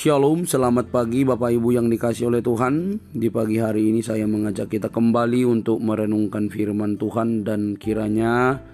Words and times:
Shalom, 0.00 0.48
selamat 0.48 0.88
pagi 0.88 1.28
Bapak 1.28 1.52
Ibu 1.60 1.76
yang 1.76 1.92
dikasih 1.92 2.32
oleh 2.32 2.40
Tuhan. 2.40 3.04
Di 3.12 3.28
pagi 3.28 3.60
hari 3.60 3.92
ini 3.92 4.00
saya 4.00 4.24
mengajak 4.24 4.72
kita 4.72 4.88
kembali 4.88 5.44
untuk 5.44 5.76
merenungkan 5.84 6.48
firman 6.48 6.96
Tuhan 6.96 7.44
dan 7.44 7.76
kiranya 7.76 8.64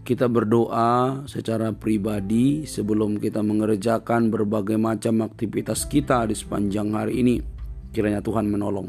kita 0.00 0.32
berdoa 0.32 1.28
secara 1.28 1.76
pribadi 1.76 2.64
sebelum 2.64 3.20
kita 3.20 3.44
mengerjakan 3.44 4.32
berbagai 4.32 4.80
macam 4.80 5.20
aktivitas 5.28 5.84
kita 5.92 6.24
di 6.24 6.32
sepanjang 6.32 6.88
hari 6.96 7.20
ini. 7.20 7.36
Kiranya 7.92 8.24
Tuhan 8.24 8.48
menolong. 8.48 8.88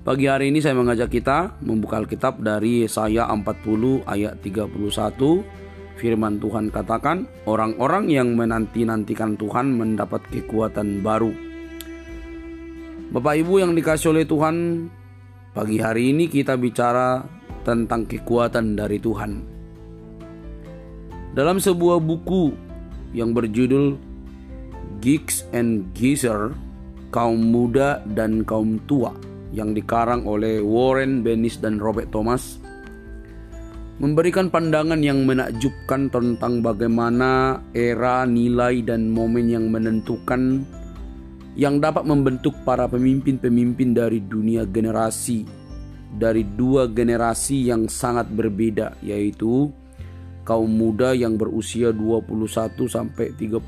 Pagi 0.00 0.32
hari 0.32 0.48
ini 0.48 0.64
saya 0.64 0.80
mengajak 0.80 1.12
kita 1.12 1.60
membuka 1.60 2.00
Alkitab 2.00 2.40
dari 2.40 2.88
Yesaya 2.88 3.28
40 3.28 4.08
ayat 4.08 4.40
31 4.40 5.44
Firman 6.00 6.40
Tuhan 6.40 6.72
katakan, 6.72 7.28
orang-orang 7.44 8.08
yang 8.08 8.32
menanti-nantikan 8.32 9.36
Tuhan 9.36 9.76
mendapat 9.76 10.24
kekuatan 10.32 11.04
baru. 11.04 11.28
Bapak 13.12 13.34
Ibu 13.44 13.60
yang 13.60 13.76
dikasih 13.76 14.16
oleh 14.16 14.24
Tuhan, 14.24 14.88
pagi 15.52 15.76
hari 15.76 16.16
ini 16.16 16.32
kita 16.32 16.56
bicara 16.56 17.20
tentang 17.68 18.08
kekuatan 18.08 18.80
dari 18.80 18.96
Tuhan. 18.96 19.32
Dalam 21.36 21.60
sebuah 21.60 22.00
buku 22.00 22.56
yang 23.12 23.36
berjudul 23.36 24.00
Geeks 25.04 25.52
and 25.52 25.92
Geezer, 25.92 26.56
kaum 27.12 27.52
muda 27.52 28.00
dan 28.08 28.40
kaum 28.48 28.80
tua 28.88 29.12
yang 29.52 29.76
dikarang 29.76 30.24
oleh 30.24 30.64
Warren 30.64 31.20
Bennis 31.20 31.60
dan 31.60 31.76
Robert 31.76 32.08
Thomas, 32.08 32.56
memberikan 34.00 34.48
pandangan 34.48 35.04
yang 35.04 35.28
menakjubkan 35.28 36.08
tentang 36.08 36.64
bagaimana 36.64 37.60
era, 37.76 38.24
nilai, 38.24 38.80
dan 38.80 39.12
momen 39.12 39.52
yang 39.52 39.68
menentukan 39.68 40.64
yang 41.52 41.76
dapat 41.84 42.08
membentuk 42.08 42.56
para 42.64 42.88
pemimpin-pemimpin 42.88 43.92
dari 43.92 44.24
dunia 44.24 44.64
generasi 44.64 45.60
dari 46.16 46.42
dua 46.42 46.90
generasi 46.90 47.70
yang 47.70 47.86
sangat 47.86 48.26
berbeda 48.32 48.98
yaitu 49.04 49.70
kaum 50.42 50.72
muda 50.72 51.14
yang 51.14 51.38
berusia 51.38 51.94
21 51.94 52.74
sampai 52.90 53.30
35 53.36 53.60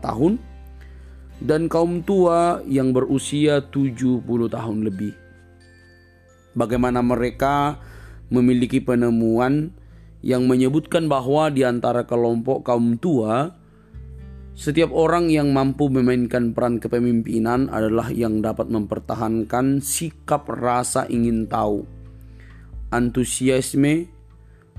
tahun 0.00 0.32
dan 1.44 1.68
kaum 1.68 2.00
tua 2.00 2.64
yang 2.64 2.92
berusia 2.96 3.64
70 3.64 4.24
tahun 4.48 4.78
lebih. 4.86 5.12
Bagaimana 6.56 7.04
mereka 7.04 7.80
memiliki 8.32 8.80
penemuan 8.80 9.72
yang 10.20 10.44
menyebutkan 10.44 11.08
bahwa 11.08 11.48
di 11.48 11.64
antara 11.64 12.04
kelompok 12.04 12.64
kaum 12.64 13.00
tua, 13.00 13.56
setiap 14.52 14.92
orang 14.92 15.32
yang 15.32 15.56
mampu 15.56 15.88
memainkan 15.88 16.52
peran 16.52 16.76
kepemimpinan 16.76 17.72
adalah 17.72 18.12
yang 18.12 18.44
dapat 18.44 18.68
mempertahankan 18.68 19.80
sikap 19.80 20.44
rasa 20.52 21.08
ingin 21.08 21.48
tahu, 21.48 21.88
antusiasme, 22.92 24.12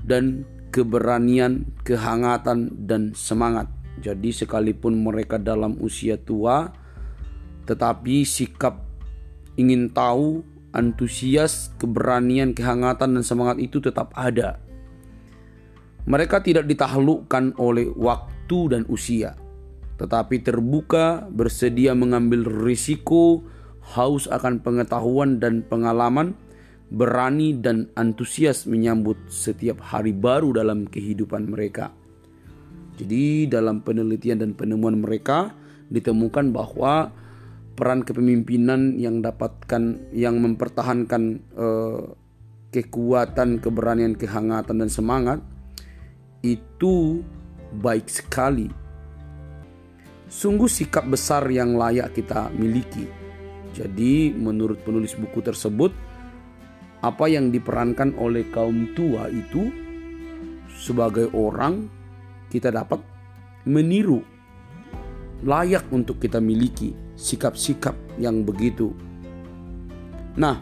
dan 0.06 0.46
keberanian, 0.70 1.66
kehangatan, 1.82 2.70
dan 2.86 3.10
semangat. 3.18 3.66
Jadi, 3.98 4.30
sekalipun 4.30 5.02
mereka 5.02 5.36
dalam 5.42 5.74
usia 5.82 6.14
tua, 6.14 6.70
tetapi 7.66 8.22
sikap 8.22 8.82
ingin 9.58 9.90
tahu, 9.90 10.46
antusias, 10.72 11.74
keberanian, 11.76 12.54
kehangatan, 12.54 13.18
dan 13.18 13.24
semangat 13.26 13.58
itu 13.58 13.82
tetap 13.82 14.14
ada. 14.14 14.62
Mereka 16.02 16.42
tidak 16.42 16.66
ditaklukkan 16.66 17.54
oleh 17.62 17.86
waktu 17.94 18.58
dan 18.74 18.82
usia, 18.90 19.38
tetapi 20.02 20.42
terbuka, 20.42 21.30
bersedia 21.30 21.94
mengambil 21.94 22.42
risiko, 22.42 23.46
haus 23.94 24.26
akan 24.26 24.58
pengetahuan 24.58 25.38
dan 25.38 25.62
pengalaman, 25.62 26.34
berani 26.90 27.54
dan 27.54 27.86
antusias 27.94 28.66
menyambut 28.66 29.14
setiap 29.30 29.78
hari 29.78 30.10
baru 30.10 30.58
dalam 30.58 30.90
kehidupan 30.90 31.46
mereka. 31.46 31.94
Jadi, 32.98 33.46
dalam 33.46 33.80
penelitian 33.86 34.42
dan 34.42 34.50
penemuan 34.58 34.98
mereka 34.98 35.54
ditemukan 35.88 36.50
bahwa 36.50 37.14
peran 37.78 38.02
kepemimpinan 38.02 38.98
yang 38.98 39.22
dapatkan 39.22 40.12
yang 40.12 40.42
mempertahankan 40.42 41.22
eh, 41.56 42.02
kekuatan, 42.72 43.62
keberanian, 43.62 44.18
kehangatan 44.18 44.82
dan 44.82 44.90
semangat 44.90 45.38
itu 46.42 47.22
baik 47.78 48.10
sekali. 48.10 48.68
Sungguh 50.26 50.68
sikap 50.68 51.06
besar 51.06 51.46
yang 51.48 51.78
layak 51.78 52.12
kita 52.18 52.50
miliki. 52.52 53.06
Jadi, 53.72 54.34
menurut 54.36 54.84
penulis 54.84 55.16
buku 55.16 55.40
tersebut, 55.40 55.94
apa 57.00 57.24
yang 57.26 57.48
diperankan 57.48 58.14
oleh 58.20 58.46
kaum 58.52 58.92
tua 58.92 59.26
itu 59.32 59.72
sebagai 60.76 61.30
orang 61.32 61.88
kita 62.52 62.68
dapat 62.68 63.00
meniru 63.64 64.22
layak 65.42 65.90
untuk 65.90 66.22
kita 66.22 66.38
miliki 66.38 66.94
sikap-sikap 67.18 67.94
yang 68.18 68.46
begitu. 68.46 68.94
Nah, 70.38 70.56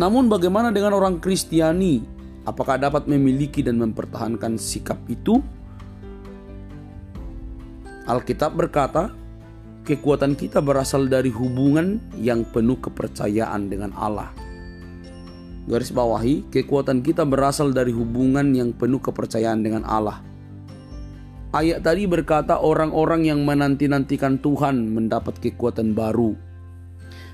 namun 0.00 0.32
bagaimana 0.32 0.72
dengan 0.72 0.96
orang 0.96 1.20
Kristiani 1.20 2.19
Apakah 2.48 2.80
dapat 2.80 3.04
memiliki 3.04 3.60
dan 3.60 3.76
mempertahankan 3.76 4.56
sikap 4.56 4.96
itu? 5.12 5.44
Alkitab 8.08 8.56
berkata, 8.56 9.12
kekuatan 9.84 10.34
kita 10.34 10.64
berasal 10.64 11.06
dari 11.06 11.28
hubungan 11.28 12.00
yang 12.16 12.48
penuh 12.48 12.80
kepercayaan 12.80 13.68
dengan 13.68 13.92
Allah. 13.92 14.32
Garis 15.68 15.92
bawahi, 15.92 16.48
kekuatan 16.48 17.04
kita 17.04 17.22
berasal 17.28 17.70
dari 17.70 17.92
hubungan 17.92 18.56
yang 18.56 18.72
penuh 18.72 18.98
kepercayaan 18.98 19.60
dengan 19.60 19.84
Allah. 19.84 20.24
Ayat 21.50 21.82
tadi 21.82 22.06
berkata 22.06 22.62
orang-orang 22.62 23.26
yang 23.26 23.42
menanti-nantikan 23.42 24.38
Tuhan 24.38 24.90
mendapat 24.90 25.42
kekuatan 25.42 25.98
baru. 25.98 26.38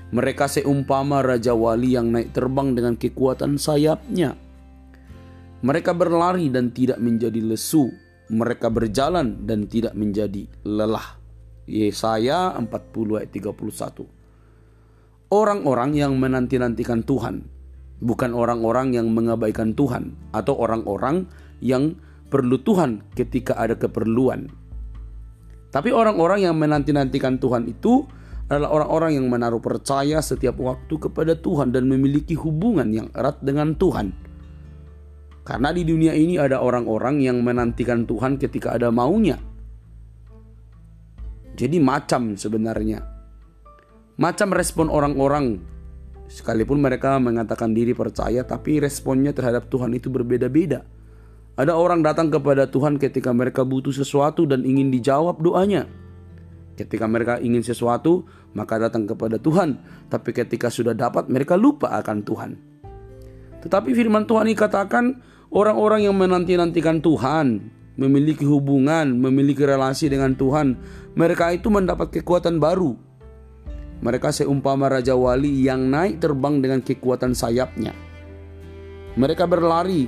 Mereka 0.09 0.49
seumpama 0.49 1.21
Raja 1.21 1.53
Wali 1.53 1.93
yang 1.93 2.09
naik 2.09 2.33
terbang 2.33 2.73
dengan 2.73 2.97
kekuatan 2.97 3.61
sayapnya. 3.61 4.46
Mereka 5.57 5.97
berlari 5.97 6.53
dan 6.53 6.69
tidak 6.69 7.01
menjadi 7.01 7.41
lesu. 7.41 7.89
Mereka 8.29 8.69
berjalan 8.69 9.49
dan 9.49 9.65
tidak 9.65 9.97
menjadi 9.97 10.45
lelah. 10.61 11.17
Yesaya 11.65 12.53
40 12.53 13.17
ayat 13.17 13.31
31. 13.33 14.05
Orang-orang 15.33 15.91
yang 15.97 16.13
menanti-nantikan 16.15 17.01
Tuhan, 17.03 17.43
bukan 17.99 18.31
orang-orang 18.37 18.93
yang 18.95 19.09
mengabaikan 19.09 19.73
Tuhan 19.73 20.13
atau 20.31 20.55
orang-orang 20.55 21.25
yang 21.59 21.97
perlu 22.29 22.61
Tuhan 22.61 23.01
ketika 23.17 23.57
ada 23.57 23.73
keperluan. 23.73 24.53
Tapi 25.73 25.89
orang-orang 25.89 26.47
yang 26.47 26.55
menanti-nantikan 26.55 27.41
Tuhan 27.41 27.65
itu 27.67 28.05
adalah 28.47 28.71
orang-orang 28.71 29.19
yang 29.19 29.27
menaruh 29.27 29.59
percaya 29.59 30.23
setiap 30.23 30.55
waktu 30.61 30.95
kepada 30.95 31.35
Tuhan 31.35 31.75
dan 31.75 31.89
memiliki 31.89 32.37
hubungan 32.37 32.87
yang 32.93 33.07
erat 33.11 33.41
dengan 33.43 33.75
Tuhan 33.75 34.26
karena 35.47 35.71
di 35.71 35.87
dunia 35.87 36.11
ini 36.11 36.35
ada 36.35 36.59
orang-orang 36.59 37.23
yang 37.23 37.39
menantikan 37.39 38.03
Tuhan 38.03 38.35
ketika 38.35 38.75
ada 38.75 38.91
maunya. 38.91 39.39
Jadi 41.55 41.79
macam 41.79 42.35
sebenarnya. 42.35 42.99
Macam 44.19 44.51
respon 44.51 44.91
orang-orang 44.91 45.63
sekalipun 46.27 46.83
mereka 46.83 47.15
mengatakan 47.15 47.71
diri 47.71 47.95
percaya 47.95 48.43
tapi 48.43 48.83
responnya 48.83 49.31
terhadap 49.31 49.71
Tuhan 49.71 49.95
itu 49.95 50.11
berbeda-beda. 50.11 50.83
Ada 51.55 51.79
orang 51.79 52.03
datang 52.03 52.27
kepada 52.27 52.67
Tuhan 52.67 52.99
ketika 52.99 53.31
mereka 53.31 53.63
butuh 53.63 53.95
sesuatu 53.95 54.43
dan 54.43 54.67
ingin 54.67 54.91
dijawab 54.91 55.39
doanya. 55.39 55.87
Ketika 56.75 57.07
mereka 57.07 57.39
ingin 57.39 57.63
sesuatu, 57.63 58.27
maka 58.51 58.77
datang 58.77 59.07
kepada 59.07 59.39
Tuhan, 59.39 59.79
tapi 60.11 60.29
ketika 60.35 60.67
sudah 60.67 60.91
dapat 60.91 61.31
mereka 61.31 61.55
lupa 61.55 61.95
akan 61.97 62.17
Tuhan. 62.21 62.51
Tetapi 63.63 63.89
firman 63.95 64.29
Tuhan 64.29 64.45
ini 64.45 64.53
katakan 64.53 65.36
Orang-orang 65.47 66.03
yang 66.03 66.15
menanti-nantikan 66.19 66.99
Tuhan, 66.99 67.71
memiliki 67.97 68.45
hubungan, 68.45 69.17
memiliki 69.17 69.63
relasi 69.65 70.11
dengan 70.11 70.37
Tuhan, 70.37 70.77
mereka 71.17 71.49
itu 71.55 71.71
mendapat 71.71 72.13
kekuatan 72.13 72.61
baru. 72.61 72.93
Mereka 73.97 74.29
seumpama 74.29 74.91
raja 74.91 75.17
wali 75.17 75.65
yang 75.65 75.89
naik 75.89 76.21
terbang 76.21 76.61
dengan 76.61 76.85
kekuatan 76.85 77.33
sayapnya. 77.33 77.95
Mereka 79.17 79.49
berlari, 79.49 80.05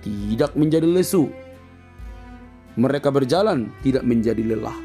tidak 0.00 0.56
menjadi 0.56 0.88
lesu. 0.88 1.28
Mereka 2.80 3.12
berjalan, 3.12 3.68
tidak 3.84 4.06
menjadi 4.08 4.40
lelah. 4.40 4.78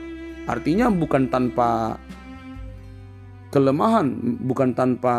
Artinya 0.43 0.91
bukan 0.91 1.31
tanpa 1.31 1.95
kelemahan, 3.53 4.11
bukan 4.43 4.75
tanpa 4.75 5.15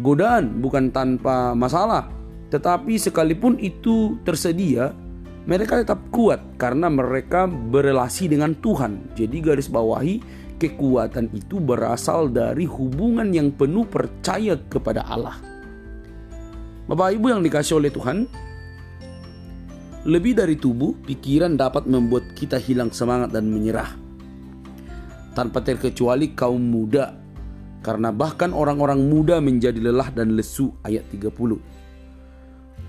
godaan, 0.00 0.62
bukan 0.64 0.88
tanpa 0.88 1.52
masalah, 1.52 2.08
tetapi 2.50 2.94
sekalipun 3.00 3.58
itu 3.58 4.18
tersedia, 4.22 4.94
mereka 5.46 5.78
tetap 5.82 6.02
kuat 6.10 6.42
karena 6.58 6.90
mereka 6.90 7.46
berelasi 7.46 8.30
dengan 8.30 8.54
Tuhan. 8.58 9.14
Jadi 9.14 9.36
garis 9.42 9.70
bawahi, 9.70 10.22
kekuatan 10.58 11.30
itu 11.34 11.62
berasal 11.62 12.30
dari 12.30 12.66
hubungan 12.66 13.30
yang 13.30 13.54
penuh 13.54 13.86
percaya 13.86 14.58
kepada 14.70 15.06
Allah. 15.06 15.38
Bapak 16.86 17.18
Ibu 17.18 17.26
yang 17.34 17.42
dikasih 17.42 17.82
oleh 17.82 17.90
Tuhan, 17.90 18.30
lebih 20.06 20.38
dari 20.38 20.54
tubuh, 20.54 20.94
pikiran 21.02 21.58
dapat 21.58 21.90
membuat 21.90 22.30
kita 22.38 22.62
hilang 22.62 22.94
semangat 22.94 23.34
dan 23.34 23.50
menyerah. 23.50 23.90
Tanpa 25.34 25.66
terkecuali 25.66 26.30
kaum 26.30 26.62
muda, 26.62 27.10
karena 27.82 28.14
bahkan 28.14 28.54
orang-orang 28.54 29.02
muda 29.02 29.42
menjadi 29.42 29.82
lelah 29.82 30.14
dan 30.14 30.38
lesu 30.38 30.70
ayat 30.86 31.02
30. 31.10 31.58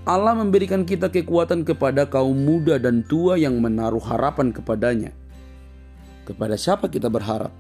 Allah 0.08 0.40
memberikan 0.40 0.88
kita 0.88 1.12
kekuatan 1.12 1.68
kepada 1.68 2.08
kaum 2.08 2.32
muda 2.32 2.80
dan 2.80 3.04
tua 3.04 3.36
yang 3.36 3.60
menaruh 3.60 4.00
harapan 4.00 4.56
kepadanya 4.56 5.12
kepada 6.24 6.56
siapa 6.56 6.88
kita 6.88 7.12
berharap? 7.12 7.52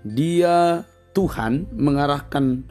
Dia 0.00 0.80
Tuhan 1.12 1.68
mengarahkan 1.76 2.64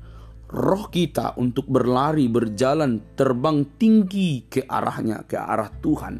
roh 0.50 0.90
kita 0.90 1.38
untuk 1.38 1.70
berlari, 1.70 2.26
berjalan, 2.26 3.06
terbang 3.14 3.62
tinggi 3.78 4.50
ke 4.50 4.66
arahnya, 4.66 5.22
ke 5.30 5.38
arah 5.38 5.70
Tuhan. 5.70 6.18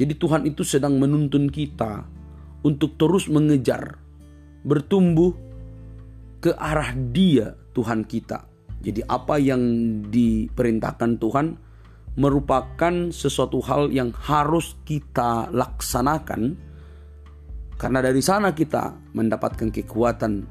Jadi 0.00 0.16
Tuhan 0.16 0.48
itu 0.48 0.64
sedang 0.64 0.96
menuntun 0.96 1.52
kita 1.52 2.08
untuk 2.64 2.96
terus 2.96 3.28
mengejar, 3.28 4.00
bertumbuh 4.64 5.36
ke 6.40 6.56
arah 6.56 6.96
Dia, 6.96 7.52
Tuhan 7.76 8.08
kita. 8.08 8.49
Jadi 8.80 9.04
apa 9.04 9.36
yang 9.36 9.60
diperintahkan 10.08 11.20
Tuhan, 11.20 11.46
merupakan 12.16 12.94
sesuatu 13.14 13.62
hal 13.62 13.92
yang 13.94 14.10
harus 14.12 14.74
kita 14.82 15.52
laksanakan 15.52 16.58
karena 17.80 18.04
dari 18.04 18.20
sana 18.20 18.52
kita 18.52 18.92
mendapatkan 19.16 19.72
kekuatan 19.72 20.44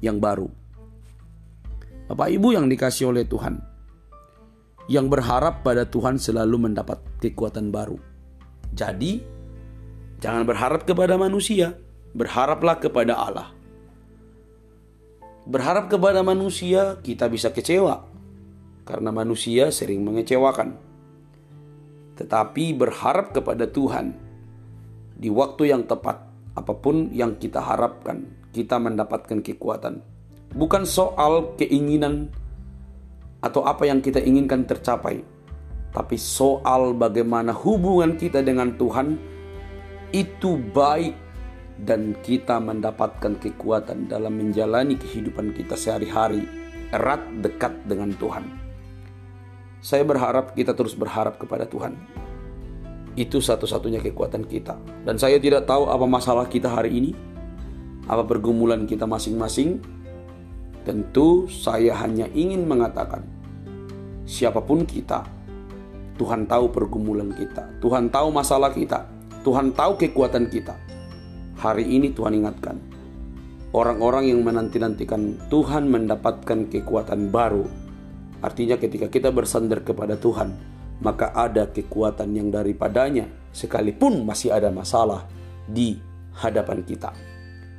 yang 0.00 0.16
baru. 0.16 0.48
Bapak 2.08 2.28
Ibu 2.32 2.56
yang 2.56 2.72
dikasih 2.72 3.12
oleh 3.12 3.28
Tuhan, 3.28 3.60
yang 4.88 5.12
berharap 5.12 5.60
pada 5.60 5.84
Tuhan 5.84 6.16
selalu 6.16 6.68
mendapat 6.68 7.00
kekuatan 7.20 7.68
baru. 7.68 8.00
Jadi, 8.72 9.20
jangan 10.24 10.48
berharap 10.48 10.88
kepada 10.88 11.20
manusia, 11.20 11.76
berharaplah 12.16 12.80
kepada 12.80 13.12
Allah. 13.12 13.48
Berharap 15.42 15.90
kepada 15.90 16.22
manusia, 16.22 17.02
kita 17.02 17.26
bisa 17.26 17.50
kecewa, 17.50 18.06
karena 18.86 19.10
manusia 19.10 19.74
sering 19.74 20.06
mengecewakan. 20.06 20.78
Tetapi 22.14 22.64
berharap 22.78 23.34
kepada 23.34 23.66
Tuhan 23.66 24.14
di 25.18 25.26
waktu 25.26 25.74
yang 25.74 25.82
tepat, 25.90 26.22
apa 26.54 26.72
pun 26.78 27.10
yang 27.10 27.40
kita 27.42 27.58
harapkan, 27.58 28.22
kita 28.54 28.78
mendapatkan 28.78 29.42
kekuatan. 29.42 29.98
Bukan 30.52 30.86
soal 30.86 31.58
keinginan 31.58 32.30
atau 33.42 33.66
apa 33.66 33.88
yang 33.88 33.98
kita 33.98 34.22
inginkan 34.22 34.62
tercapai, 34.62 35.24
tapi 35.90 36.16
soal 36.20 36.94
bagaimana 36.94 37.50
hubungan 37.50 38.14
kita 38.14 38.46
dengan 38.46 38.78
Tuhan 38.78 39.18
itu 40.12 40.60
baik 40.70 41.31
dan 41.80 42.12
kita 42.20 42.60
mendapatkan 42.60 43.40
kekuatan 43.40 44.10
dalam 44.12 44.36
menjalani 44.36 45.00
kehidupan 45.00 45.56
kita 45.56 45.74
sehari-hari 45.74 46.44
erat 46.92 47.24
dekat 47.40 47.72
dengan 47.88 48.12
Tuhan. 48.20 48.44
Saya 49.82 50.06
berharap 50.06 50.54
kita 50.54 50.76
terus 50.78 50.94
berharap 50.94 51.40
kepada 51.40 51.66
Tuhan. 51.66 51.98
Itu 53.18 53.42
satu-satunya 53.42 53.98
kekuatan 53.98 54.46
kita. 54.46 54.78
Dan 55.02 55.18
saya 55.18 55.36
tidak 55.42 55.66
tahu 55.66 55.90
apa 55.90 56.06
masalah 56.06 56.46
kita 56.46 56.70
hari 56.70 57.02
ini, 57.02 57.12
apa 58.06 58.22
pergumulan 58.22 58.86
kita 58.86 59.08
masing-masing. 59.08 59.82
Tentu 60.86 61.46
saya 61.50 61.94
hanya 61.98 62.26
ingin 62.34 62.66
mengatakan, 62.66 63.22
siapa 64.26 64.62
pun 64.62 64.82
kita, 64.82 65.22
Tuhan 66.18 66.46
tahu 66.46 66.70
pergumulan 66.74 67.30
kita, 67.34 67.66
Tuhan 67.78 68.10
tahu 68.10 68.34
masalah 68.34 68.70
kita, 68.74 69.06
Tuhan 69.46 69.74
tahu 69.74 69.98
kekuatan 69.98 70.50
kita. 70.50 70.74
Hari 71.62 71.86
ini 71.86 72.10
Tuhan 72.10 72.42
ingatkan, 72.42 72.74
orang-orang 73.70 74.34
yang 74.34 74.42
menanti-nantikan 74.42 75.46
Tuhan 75.46 75.86
mendapatkan 75.86 76.66
kekuatan 76.66 77.30
baru 77.30 77.62
Artinya 78.42 78.74
ketika 78.74 79.06
kita 79.06 79.30
bersandar 79.30 79.86
kepada 79.86 80.18
Tuhan, 80.18 80.50
maka 80.98 81.30
ada 81.30 81.70
kekuatan 81.70 82.34
yang 82.34 82.50
daripadanya 82.50 83.30
sekalipun 83.54 84.26
masih 84.26 84.50
ada 84.50 84.68
masalah 84.74 85.30
di 85.70 85.94
hadapan 86.34 86.82
kita. 86.82 87.14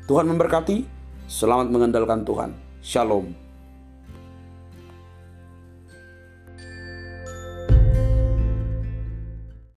Tuhan 0.07 0.24
memberkati, 0.31 0.88
selamat 1.27 1.68
mengandalkan 1.68 2.24
Tuhan. 2.24 2.51
Shalom. 2.79 3.43